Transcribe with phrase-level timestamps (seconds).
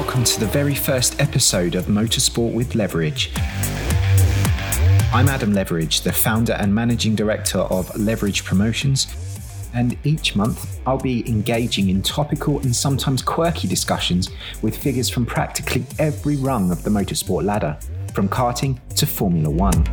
[0.00, 3.30] welcome to the very first episode of Motorsport with Leverage.
[5.12, 9.14] I'm Adam Leverage, the founder and managing director of Leverage Promotions,
[9.74, 14.30] and each month I'll be engaging in topical and sometimes quirky discussions
[14.62, 17.78] with figures from practically every rung of the motorsport ladder,
[18.14, 19.86] from karting to Formula One.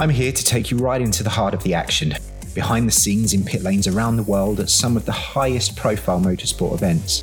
[0.00, 2.14] I'm here to take you right into the heart of the action,
[2.54, 6.20] behind the scenes in pit lanes around the world at some of the highest profile
[6.20, 7.22] motorsport events.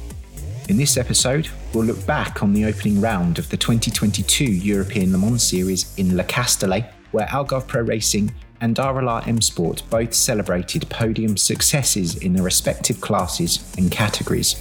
[0.68, 5.18] In this episode, we'll look back on the opening round of the 2022 European Le
[5.20, 11.38] Mans Series in Le Castellet, where Algarve Pro Racing and RLR MSport both celebrated podium
[11.38, 14.56] successes in their respective classes and categories.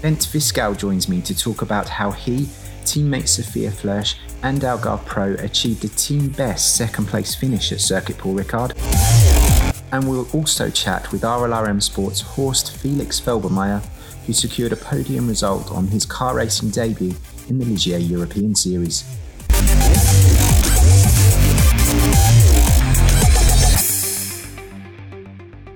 [0.00, 2.46] Bent Viscaal joins me to talk about how he,
[2.84, 8.16] teammate Sophia Flörsch, and Algarve Pro achieved a team best second place finish at Circuit
[8.16, 8.72] Paul Ricard
[9.92, 13.84] and we'll also chat with RLR MSport's Horst Felix Felbermayr,
[14.26, 17.14] who secured a podium result on his car racing debut
[17.48, 19.04] in the Ligier European Series.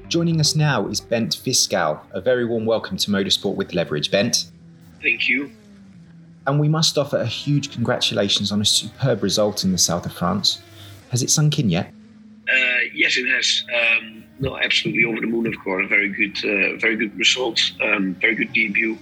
[0.09, 2.01] Joining us now is Bent Viscaal.
[2.13, 4.51] A very warm welcome to Motorsport with Leverage, Bent.
[5.03, 5.51] Thank you.
[6.47, 10.15] And we must offer a huge congratulations on a superb result in the south of
[10.15, 10.63] France.
[11.11, 11.93] Has it sunk in yet?
[12.95, 13.65] Yes, it has.
[13.79, 15.47] Um, no, absolutely over the moon.
[15.47, 17.73] Of course, very good, uh, very good results.
[17.83, 18.99] Um, very good debut.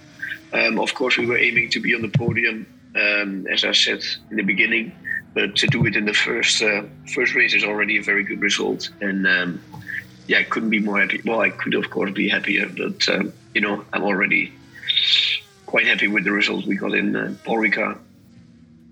[0.53, 4.03] Um, of course, we were aiming to be on the podium, um, as I said
[4.31, 4.93] in the beginning.
[5.35, 8.41] But to do it in the first uh, first race is already a very good
[8.41, 8.89] result.
[9.01, 9.61] And um,
[10.27, 11.21] yeah, I couldn't be more happy.
[11.25, 14.53] Well, I could of course be happier, but um, you know, I'm already
[15.67, 17.99] quite happy with the results we got in uh, Ricard.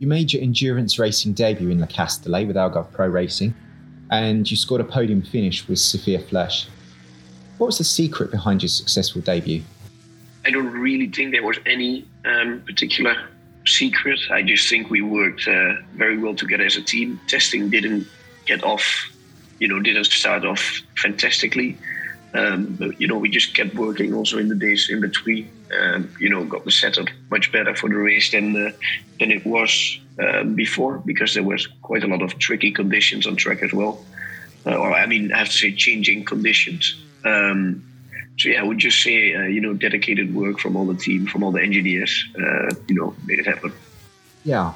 [0.01, 3.55] You made your endurance racing debut in Le Castellet with Algarve Pro Racing
[4.11, 6.67] and you scored a podium finish with Sophia Flörsch.
[7.59, 9.63] What was the secret behind your successful debut?
[10.45, 13.17] I don't really think there was any um, particular
[13.67, 14.21] secret.
[14.31, 17.21] I just think we worked uh, very well together as a team.
[17.29, 18.07] Testing didn't
[18.45, 18.85] get off,
[19.59, 21.79] you know, didn't start off fantastically.
[22.35, 25.49] Um, but, you know, we just kept working also in the days in between.
[25.81, 28.71] Um, you know, got the setup much better for the race than uh,
[29.19, 33.37] than it was uh, before because there was quite a lot of tricky conditions on
[33.37, 34.05] track as well.
[34.67, 36.95] Uh, or I mean, I have to say, changing conditions.
[37.25, 37.85] Um,
[38.39, 41.27] so yeah, I would just say, uh, you know, dedicated work from all the team,
[41.27, 43.73] from all the engineers, uh, you know, made it happen.
[44.45, 44.75] Yeah,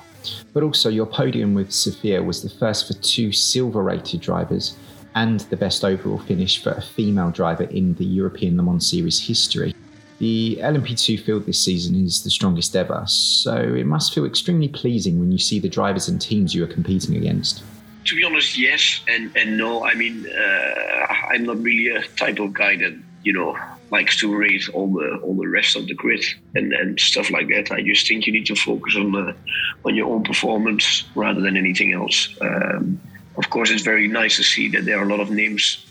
[0.52, 4.76] but also your podium with Sophia was the first for two silver-rated drivers
[5.14, 9.20] and the best overall finish for a female driver in the European Le Mans Series
[9.20, 9.74] history.
[10.18, 15.20] The LMP2 field this season is the strongest ever, so it must feel extremely pleasing
[15.20, 17.62] when you see the drivers and teams you are competing against.
[18.06, 19.84] To be honest, yes and, and no.
[19.84, 23.56] I mean, uh, I'm not really a type of guy that you know
[23.90, 26.24] likes to race all the all the rest of the grid
[26.54, 27.70] and, and stuff like that.
[27.70, 29.36] I just think you need to focus on the,
[29.84, 32.28] on your own performance rather than anything else.
[32.40, 33.00] Um,
[33.36, 35.86] of course, it's very nice to see that there are a lot of names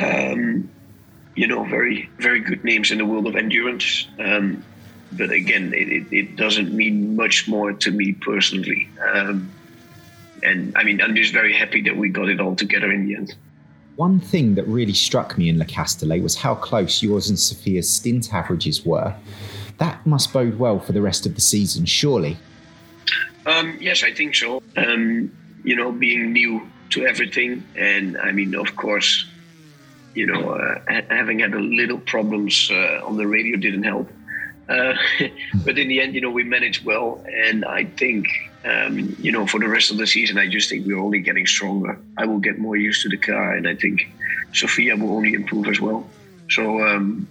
[0.00, 0.68] um,
[1.38, 4.08] you know, very very good names in the world of endurance.
[4.18, 4.64] Um,
[5.12, 8.88] but again, it, it, doesn't mean much more to me personally.
[9.14, 9.48] Um,
[10.42, 13.14] and I mean, I'm just very happy that we got it all together in the
[13.14, 13.36] end.
[13.94, 17.88] One thing that really struck me in Le Castellet was how close yours and Sophia's
[17.88, 19.14] stint averages were.
[19.78, 22.36] That must bode well for the rest of the season, surely.
[23.46, 24.60] Um, yes, I think so.
[24.76, 25.32] Um,
[25.62, 29.24] you know, being new to everything, and I mean, of course,
[30.18, 30.80] you know, uh,
[31.10, 34.10] having had a little problems uh, on the radio didn't help.
[34.68, 34.94] Uh,
[35.64, 38.26] but in the end, you know, we managed well, and I think,
[38.64, 41.46] um, you know, for the rest of the season, I just think we're only getting
[41.46, 41.96] stronger.
[42.16, 44.10] I will get more used to the car, and I think
[44.52, 46.04] Sophia will only improve as well.
[46.50, 47.28] So, um,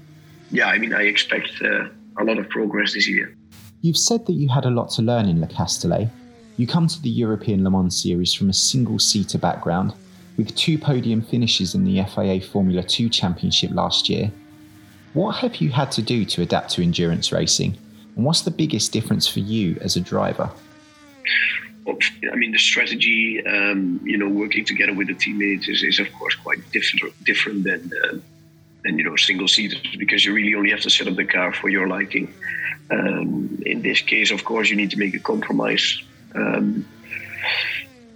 [0.50, 3.36] yeah, I mean, I expect uh, a lot of progress this year.
[3.82, 6.08] You've said that you had a lot to learn in Le Castellet.
[6.56, 9.94] You come to the European Le Mans series from a single seater background
[10.38, 14.32] with two podium finishes in the FIA Formula 2 Championship last year.
[15.14, 17.78] What have you had to do to adapt to endurance racing?
[18.16, 20.50] And what's the biggest difference for you as a driver?
[21.88, 26.12] I mean, the strategy, um, you know, working together with the teammates is, is of
[26.14, 28.18] course, quite different, different than, uh,
[28.84, 31.54] than, you know, single seaters because you really only have to set up the car
[31.54, 32.34] for your liking.
[32.92, 36.02] Um, in this case, of course, you need to make a compromise.
[36.36, 36.86] Um,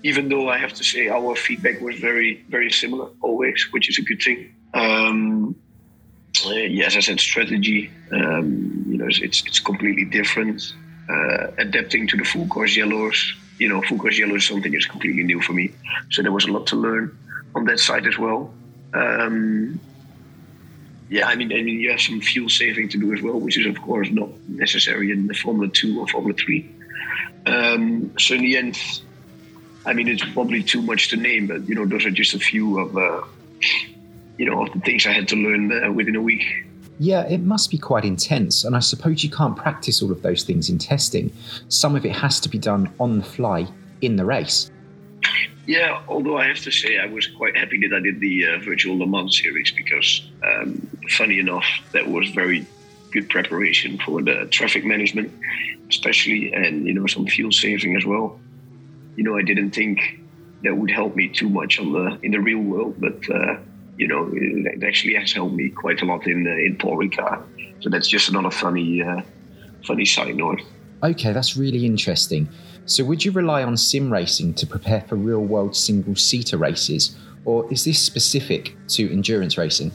[0.03, 3.98] even though I have to say our feedback was very, very similar always, which is
[4.00, 4.53] a good thing.
[4.74, 5.56] Um,
[6.45, 7.92] uh, yes, I said strategy.
[8.12, 10.74] Um, you know, it's, it's completely different.
[11.09, 13.33] Uh, adapting to the full course yellows.
[13.59, 15.71] You know, full course yellow is something that's completely new for me.
[16.09, 17.18] So there was a lot to learn
[17.53, 18.53] on that side as well.
[18.94, 19.80] Um,
[21.09, 23.57] yeah, I mean, I mean, you have some fuel saving to do as well, which
[23.57, 26.74] is of course not necessary in the Formula Two or Formula Three.
[27.45, 28.80] Um, so in the end,
[29.86, 32.39] I mean, it's probably too much to name, but you know, those are just a
[32.39, 33.22] few of uh,
[34.38, 36.66] you know of the things I had to learn uh, within a week.
[37.00, 40.44] Yeah, it must be quite intense, and I suppose you can't practice all of those
[40.44, 41.33] things in testing.
[41.68, 43.68] Some of it has to be done on the fly
[44.01, 44.69] in the race.
[45.66, 48.60] Yeah, although I have to say I was quite happy that I did the uh,
[48.60, 52.66] virtual Le Mans series because, um, funny enough, that was very
[53.12, 55.31] good preparation for the traffic management,
[55.89, 58.39] especially, and you know some fuel saving as well.
[59.21, 60.00] You know, I didn't think
[60.63, 63.57] that would help me too much on the in the real world, but uh,
[63.95, 67.39] you know, it actually has helped me quite a lot in uh, in Paul Ricard.
[67.81, 69.21] So that's just another funny uh,
[69.85, 70.62] funny side note.
[71.03, 72.50] Okay, that's really interesting.
[72.88, 77.15] So, would you rely on sim racing to prepare for real world single seater races,
[77.45, 79.91] or is this specific to endurance racing?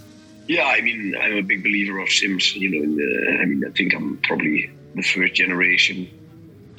[0.46, 2.54] Yeah, I mean, I'm a big believer of sims.
[2.54, 6.08] You know, the, I mean, I think I'm probably the first generation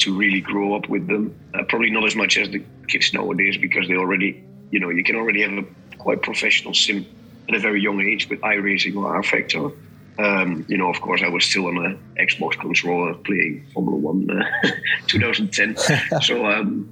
[0.07, 1.38] to really grow up with them.
[1.54, 5.04] Uh, probably not as much as the kids nowadays because they already, you know, you
[5.04, 5.65] can already have a
[5.98, 7.06] quite professional sim
[7.50, 9.75] at a very young age with iRacing or rFactor.
[10.18, 14.31] Um, you know, of course, I was still on an Xbox controller playing Formula One
[14.31, 14.71] uh,
[15.07, 15.77] 2010.
[16.21, 16.89] so, um,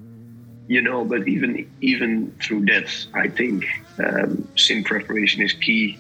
[0.67, 3.65] you know, but even even through that, I think
[3.97, 5.97] um, sim preparation is key.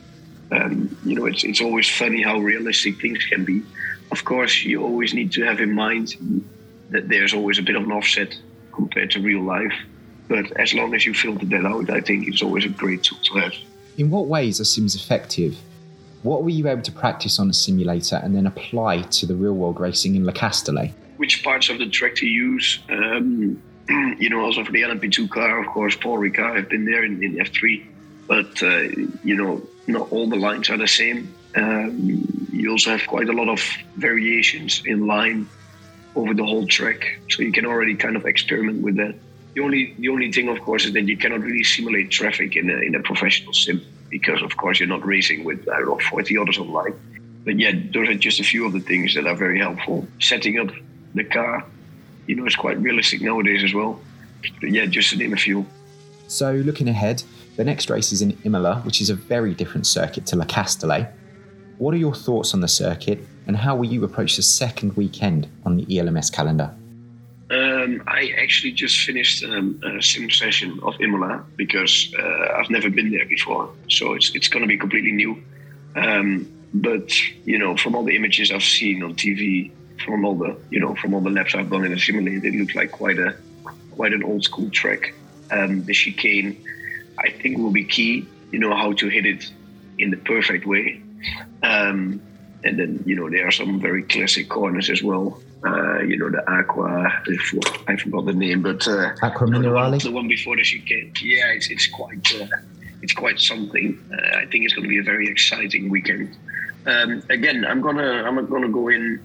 [0.51, 3.63] Um, you know, it's it's always funny how realistic things can be.
[4.11, 6.15] Of course, you always need to have in mind
[6.89, 8.37] that there's always a bit of an offset
[8.71, 9.73] compared to real life.
[10.27, 13.19] But as long as you filter that out, I think it's always a great tool
[13.25, 13.53] to have.
[13.97, 15.57] In what ways are sims effective
[16.25, 19.53] what were you able to practice on a simulator and then apply to the real
[19.53, 20.91] world racing in Le Castellet?
[21.17, 22.79] Which parts of the track to use?
[22.89, 23.61] Um,
[24.17, 27.23] you know, also for the LMP2 car, of course, Paul Ricard have been there in,
[27.23, 27.85] in F3,
[28.27, 28.81] but uh,
[29.23, 31.31] you know, not all the lines are the same.
[31.55, 33.61] Um, you also have quite a lot of
[33.95, 35.47] variations in line
[36.15, 39.15] over the whole track, so you can already kind of experiment with that.
[39.53, 42.69] The only the only thing, of course, is that you cannot really simulate traffic in
[42.69, 45.99] a, in a professional sim because of course you're not racing with I don't know
[45.99, 46.93] 40 others online.
[47.43, 50.07] But yeah, those are just a few of the things that are very helpful.
[50.19, 50.69] Setting up
[51.13, 51.63] the car,
[52.27, 54.01] you know, it's quite realistic nowadays as well.
[54.59, 55.65] But yeah, just to name a few.
[56.27, 57.23] So looking ahead,
[57.55, 61.07] the next race is in Imola, which is a very different circuit to Le Castellet.
[61.77, 65.47] What are your thoughts on the circuit, and how will you approach the second weekend
[65.65, 66.73] on the ELMS calendar?
[67.51, 72.89] Um, I actually just finished um, a sim session of Imola because uh, I've never
[72.89, 75.43] been there before, so it's it's going to be completely new.
[75.95, 77.11] Um, but
[77.45, 79.71] you know, from all the images I've seen on TV,
[80.03, 82.55] from all the you know from all the laps I've done in the simulator, it
[82.55, 83.35] looks like quite a
[83.91, 85.13] quite an old school track.
[85.51, 86.57] Um, the chicane,
[87.19, 88.27] I think, will be key.
[88.51, 89.51] You know how to hit it
[89.99, 90.99] in the perfect way.
[91.61, 92.21] Um,
[92.65, 95.39] and then you know there are some very classic corners as well.
[95.65, 97.23] Uh, you know the Aqua,
[97.87, 101.13] I forgot the name, but uh, Aqua Minerale, the one before the chicane.
[101.21, 102.47] Yeah, it's it's quite uh,
[103.01, 103.99] it's quite something.
[104.11, 106.35] Uh, I think it's going to be a very exciting weekend.
[106.87, 109.23] Um, again, I'm gonna I'm gonna go in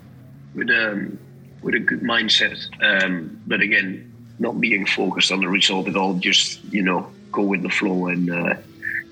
[0.55, 1.19] with a um,
[1.63, 6.15] with a good mindset, um, but again, not being focused on the result at all.
[6.15, 8.55] Just you know go with the flow and uh,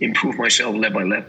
[0.01, 1.27] improve myself lap by lap.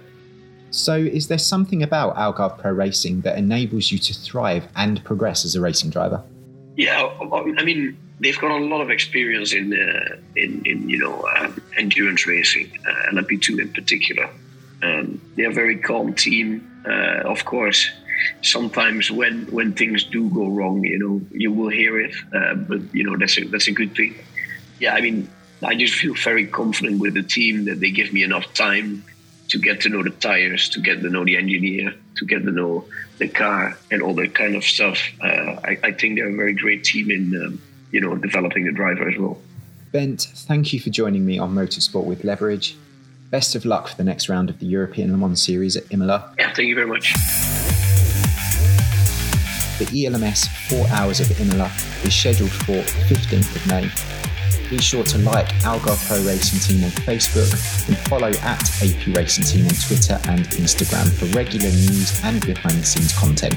[0.71, 5.45] So, is there something about Algarve Pro Racing that enables you to thrive and progress
[5.45, 6.23] as a racing driver?
[6.75, 7.09] Yeah,
[7.57, 11.61] I mean, they've got a lot of experience in uh, in, in you know um,
[11.77, 14.29] endurance racing, uh, LMP2 in particular.
[14.81, 16.65] Um, they're a very calm team.
[16.87, 17.89] Uh, of course,
[18.41, 22.81] sometimes when when things do go wrong, you know, you will hear it, uh, but
[22.93, 24.15] you know that's a that's a good thing.
[24.79, 25.29] Yeah, I mean,
[25.63, 29.03] I just feel very confident with the team that they give me enough time
[29.49, 32.51] to get to know the tires, to get to know the engineer, to get to
[32.51, 32.85] know
[33.17, 34.99] the car, and all that kind of stuff.
[35.21, 38.71] Uh, I, I, think they're a very great team in, um, you know, developing the
[38.71, 39.39] driver as well.
[39.91, 42.77] Bent, thank you for joining me on Motorsport with Leverage.
[43.31, 46.33] Best of luck for the next round of the European Le Mans Series at Imola.
[46.37, 47.13] Yeah, thank you very much.
[49.79, 51.71] The ELMS 4 Hours of Imola
[52.03, 54.18] is scheduled for 15th of May
[54.69, 57.51] be sure to like Algarve Pro Racing Team on Facebook
[57.87, 62.75] and follow at AP Racing Team on Twitter and Instagram for regular news and behind
[62.75, 63.55] the scenes content.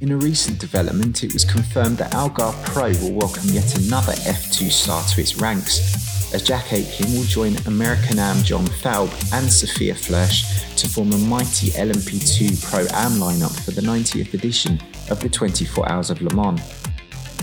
[0.00, 4.70] In a recent development, it was confirmed that Algarve Pro will welcome yet another F2
[4.70, 9.94] star to its ranks, as Jack Aitken will join American Am John Falb and Sophia
[9.94, 14.78] Flörsch to form a mighty LMP2 Pro Am lineup for the 90th edition
[15.10, 16.60] of the 24 Hours of Le Mans.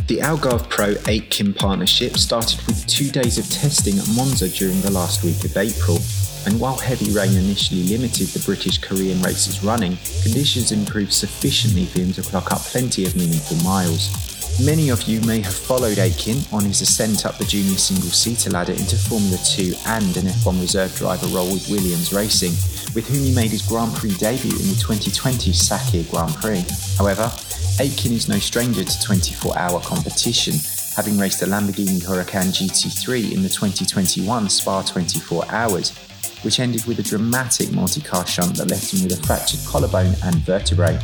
[0.06, 4.92] The Algarve Pro Aitken partnership started with two days of testing at Monza during the
[4.92, 5.98] last week of April,
[6.46, 12.00] and while heavy rain initially limited the British Korean races running, conditions improved sufficiently for
[12.00, 14.33] him to clock up plenty of meaningful miles.
[14.62, 18.52] Many of you may have followed Aitken on his ascent up the junior single seater
[18.52, 22.52] ladder into Formula 2 and an F1 reserve driver role with Williams Racing,
[22.94, 26.64] with whom he made his Grand Prix debut in the 2020 Sakhir Grand Prix.
[27.00, 27.32] However,
[27.80, 30.54] Aitken is no stranger to 24 hour competition,
[30.96, 35.98] having raced a Lamborghini Huracan GT3 in the 2021 Spa 24 Hours,
[36.44, 40.14] which ended with a dramatic multi car shunt that left him with a fractured collarbone
[40.24, 41.00] and vertebrae.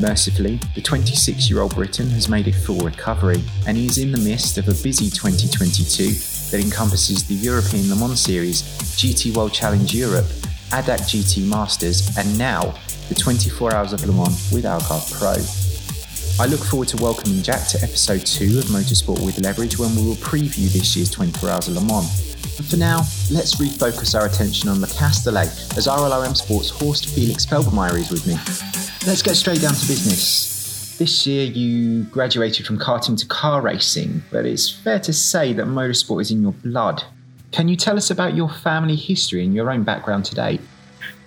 [0.00, 4.10] Mercifully, the 26 year old Briton has made a full recovery, and he is in
[4.10, 8.62] the midst of a busy 2022 that encompasses the European Le Mans Series,
[8.96, 10.26] GT World Challenge Europe,
[10.70, 12.74] ADAC GT Masters, and now
[13.08, 15.36] the 24 Hours of Le Mans with Algarve Pro.
[16.42, 20.02] I look forward to welcoming Jack to episode 2 of Motorsport with Leverage when we
[20.02, 22.34] will preview this year's 24 Hours of Le Mans.
[22.56, 22.98] But for now,
[23.30, 28.26] let's refocus our attention on Le Castellet as RLR MSport's Horst Felix Felbermayr is with
[28.26, 28.36] me.
[29.06, 30.96] Let's get straight down to business.
[30.98, 35.66] This year you graduated from karting to car racing, but it's fair to say that
[35.66, 37.04] motorsport is in your blood.
[37.52, 40.58] Can you tell us about your family history and your own background today?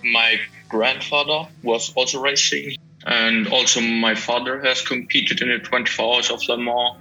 [0.02, 6.30] My grandfather was also racing, and also my father has competed in the 24 Hours
[6.30, 6.96] of Le Mans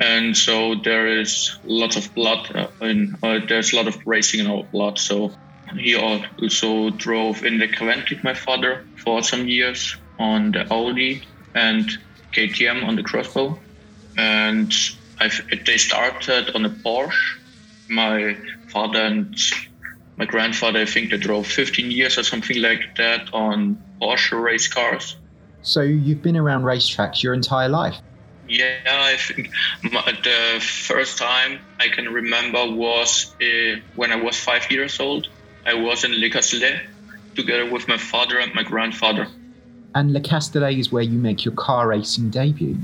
[0.00, 4.40] and so there is lots of blood uh, in uh, there's a lot of racing
[4.40, 5.32] in our blood so
[5.78, 11.22] he also drove in the Cavent with my father for some years on the Audi
[11.54, 11.90] and
[12.32, 13.58] KTM on the X-Bow.
[14.16, 14.72] And
[15.20, 17.38] I've, they started on a Porsche.
[17.88, 18.36] My
[18.68, 19.36] father and
[20.16, 24.68] my grandfather I think they drove 15 years or something like that on Porsche race
[24.68, 25.16] cars.
[25.62, 27.96] So you've been around racetracks your entire life?
[28.48, 29.50] Yeah, I think
[29.82, 35.28] the first time I can remember was uh, when I was five years old.
[35.64, 36.80] I was in Le Castellet
[37.34, 39.28] together with my father and my grandfather.
[39.94, 42.76] And Le Castellet is where you make your car racing debut.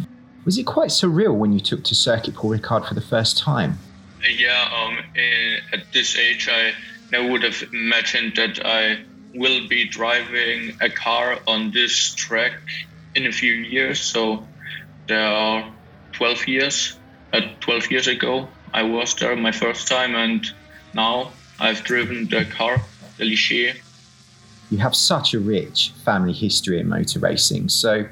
[0.45, 3.79] Was it quite surreal when you took to Circuit Paul Ricard for the first time?
[4.37, 6.73] Yeah, um, in, at this age, I
[7.13, 9.01] never would have imagined that I
[9.35, 12.55] will be driving a car on this track
[13.15, 14.01] in a few years.
[14.01, 14.47] So
[15.07, 15.71] there are
[16.13, 16.99] 12 years.
[17.33, 20.47] Uh, 12 years ago, I was there my first time, and
[20.95, 22.81] now I've driven the car,
[23.17, 23.77] the Ligier.
[24.71, 27.69] You have such a rich family history in motor racing.
[27.69, 28.07] So,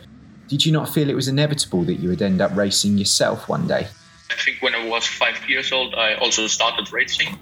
[0.49, 3.67] did you not feel it was inevitable that you would end up racing yourself one
[3.67, 3.89] day?
[4.31, 7.39] I think when I was five years old, I also started racing.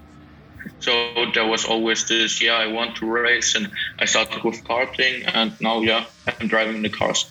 [0.80, 5.30] So there was always this, yeah, I want to race, and I started with karting,
[5.32, 6.04] and now, yeah,
[6.40, 7.30] I'm driving the cars.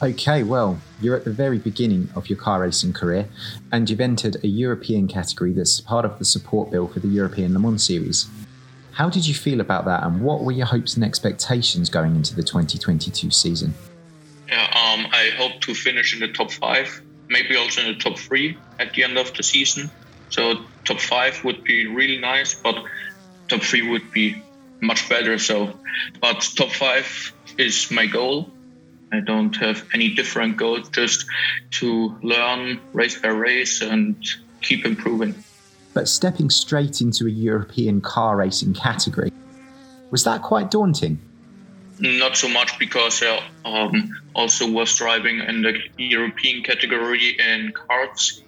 [0.00, 3.28] Okay, well, you're at the very beginning of your car racing career,
[3.72, 7.52] and you've entered a European category that's part of the support bill for the European
[7.52, 8.28] Le Mans Series.
[8.92, 12.36] How did you feel about that, and what were your hopes and expectations going into
[12.36, 13.74] the 2022 season?
[14.46, 18.16] Yeah, um, I hope to finish in the top five, maybe also in the top
[18.18, 19.90] three at the end of the season.
[20.30, 22.76] So top five would be really nice, but
[23.48, 24.40] top three would be
[24.80, 25.38] much better.
[25.38, 25.76] So,
[26.20, 28.52] but top five is my goal
[29.12, 31.26] I don't have any different goals, just
[31.72, 34.16] to learn race by race and
[34.60, 35.34] keep improving.
[35.94, 39.32] But stepping straight into a European car racing category,
[40.10, 41.18] was that quite daunting?
[41.98, 48.42] Not so much because I um, also was driving in the European category in karts.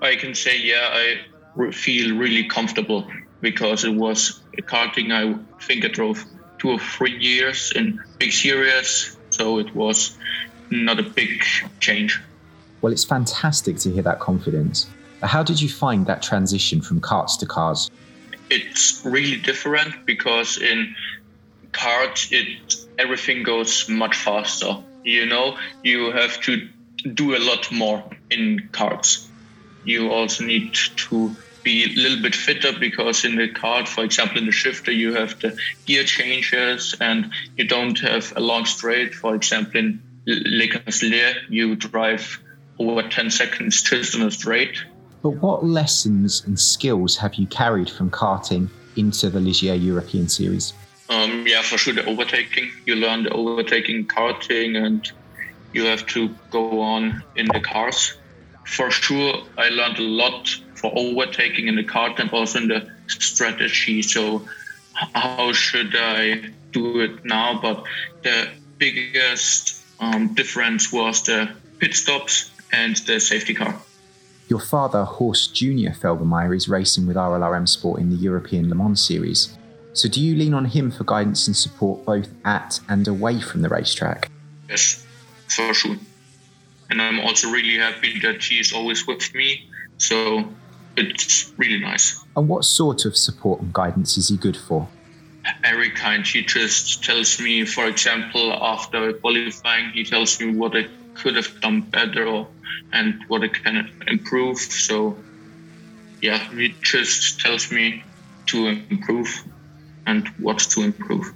[0.00, 3.06] I can say, yeah, I feel really comfortable
[3.40, 5.12] because it was karting.
[5.12, 6.24] I think I drove
[6.58, 10.16] two or three years in big series so it was
[10.70, 11.42] not a big
[11.80, 12.20] change.
[12.80, 14.86] Well, it's fantastic to hear that confidence.
[15.22, 17.90] How did you find that transition from karts to cars?
[18.50, 20.94] It's really different because in
[21.72, 24.76] karts, it everything goes much faster.
[25.04, 26.68] You know, you have to
[27.14, 29.26] do a lot more in karts.
[29.84, 31.34] You also need to
[31.66, 35.14] be a little bit fitter because in the kart, for example, in the shifter, you
[35.14, 39.12] have the gear changes and you don't have a long straight.
[39.12, 42.38] For example, in Le Castellet, you drive
[42.78, 44.76] over 10 seconds just on a straight.
[45.22, 50.72] But what lessons and skills have you carried from karting into the Ligier European Series?
[51.08, 52.70] Um, yeah, for sure, the overtaking.
[52.84, 55.10] You learn the overtaking karting and
[55.72, 58.14] you have to go on in the cars.
[58.66, 62.90] For sure, I learned a lot for overtaking in the kart and also in the
[63.08, 64.02] strategy.
[64.02, 64.46] So
[64.92, 67.60] how should I do it now?
[67.60, 67.84] But
[68.22, 73.74] the biggest um, difference was the pit stops and the safety car.
[74.48, 79.04] Your father, Horst Junior Felbermayr, is racing with RLR MSport in the European Le Mans
[79.04, 79.56] Series.
[79.92, 83.62] So, do you lean on him for guidance and support both at and away from
[83.62, 84.30] the racetrack?
[84.68, 85.04] Yes,
[85.48, 85.96] for sure.
[86.90, 89.68] And I'm also really happy that he is always with me.
[89.98, 90.44] So,
[90.96, 92.24] it's really nice.
[92.36, 94.88] And what sort of support and guidance is he good for?
[95.62, 96.26] Every kind.
[96.26, 101.60] He just tells me, for example, after qualifying, he tells me what I could have
[101.60, 102.48] done better or,
[102.92, 104.58] and what I can improve.
[104.58, 105.16] So,
[106.20, 108.02] yeah, he just tells me
[108.46, 109.44] to improve
[110.06, 111.32] and what to improve.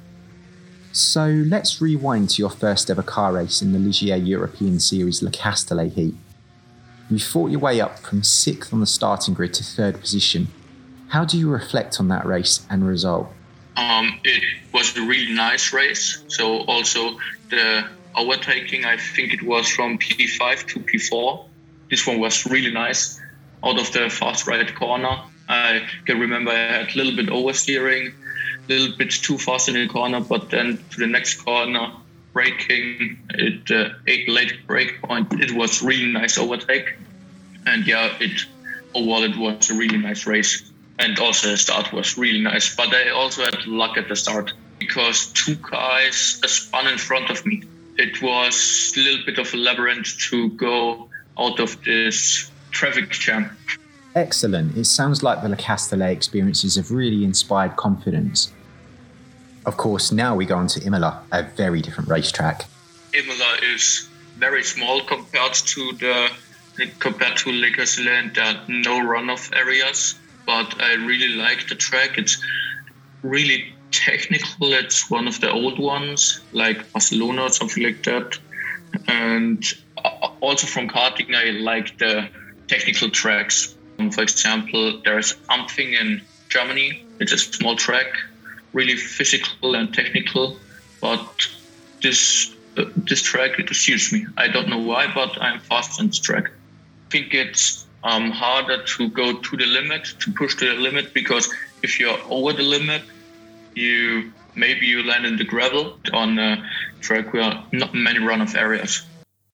[0.92, 5.30] So let's rewind to your first ever car race in the Ligier European Series Le
[5.30, 6.14] Castellet Heat.
[7.10, 10.46] You fought your way up from sixth on the starting grid to third position.
[11.08, 13.32] How do you reflect on that race and result?
[13.76, 16.22] Um, it was a really nice race.
[16.28, 17.18] So also
[17.50, 21.44] the overtaking, I think it was from P5 to P4.
[21.90, 23.20] This one was really nice.
[23.64, 28.12] Out of the fast right corner, I can remember I had a little bit oversteering,
[28.12, 31.92] a little bit too fast in the corner, but then to the next corner,
[32.32, 36.96] braking, it uh, eight late break point, it was really nice overtake,
[37.66, 38.46] and yeah, it
[38.94, 42.74] overall it was a really nice race, and also the start was really nice.
[42.74, 47.44] But I also had luck at the start because two guys spun in front of
[47.44, 47.62] me.
[47.98, 51.08] It was a little bit of a labyrinth to go
[51.38, 53.56] out of this traffic jam.
[54.14, 54.76] Excellent.
[54.76, 58.52] It sounds like the Le Castellet experiences have really inspired confidence.
[59.70, 62.66] Of course, now we go on to Imola, a very different racetrack.
[63.14, 66.28] Imola is very small compared to the
[66.98, 68.34] compared to Le Castellet.
[68.34, 72.18] There are no runoff areas, but I really like the track.
[72.18, 72.42] It's
[73.22, 74.72] really technical.
[74.72, 78.36] It's one of the old ones, like Barcelona or something like that.
[79.06, 79.62] And
[80.40, 82.28] also from karting, I like the
[82.66, 83.76] technical tracks.
[84.10, 87.06] For example, there's Ampfing in Germany.
[87.20, 88.08] It's a small track,
[88.72, 90.56] really physical and technical.
[91.00, 91.48] But
[92.02, 94.26] this uh, this track it suits me.
[94.36, 96.46] I don't know why, but I'm fast on this track.
[96.46, 101.12] I think it's um, harder to go to the limit, to push to the limit,
[101.12, 101.52] because
[101.82, 103.02] if you're over the limit,
[103.74, 106.68] you maybe you land in the gravel on a
[107.00, 109.02] track where not many runoff areas.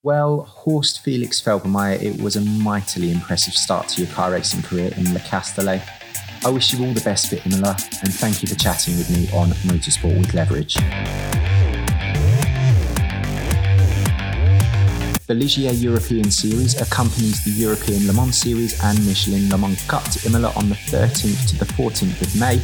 [0.03, 4.93] Well, Horst Felix Felbermayr, it was a mightily impressive start to your car racing career
[4.97, 5.83] in Le Castellet.
[6.47, 7.71] I wish you all the best for Imola
[8.05, 10.75] and thank you for chatting with me on Motorsport with Leverage.
[15.27, 20.05] The Ligier European Series accompanies the European Le Mans Series and Michelin Le Mans Cup
[20.05, 22.61] to Imola on the 13th to the 14th of May,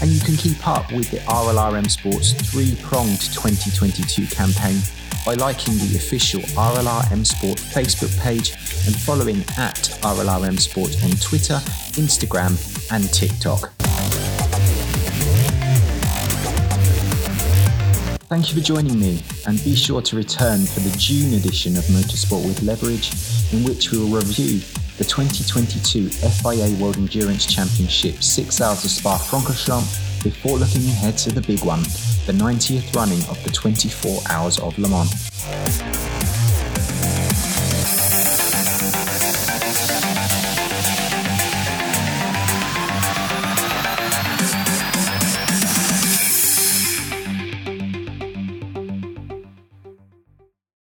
[0.00, 4.78] and you can keep up with the RLR MSport's three pronged 2022 campaign
[5.24, 8.50] by liking the official RLR MSport Facebook page
[8.86, 11.54] and following at RLR MSport on Twitter,
[11.96, 12.52] Instagram,
[12.92, 13.70] and TikTok.
[18.28, 21.84] Thank you for joining me, and be sure to return for the June edition of
[21.84, 23.12] Motorsport with Leverage,
[23.52, 24.60] in which we will review
[24.98, 31.40] the 2022 FIA World Endurance Championship 6 Hours of Spa-Francorchamps before looking ahead to the
[31.40, 31.82] big one,
[32.26, 36.03] the 90th running of the 24 Hours of Le Mans.